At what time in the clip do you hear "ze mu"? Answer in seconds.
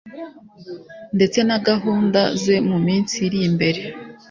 2.41-2.77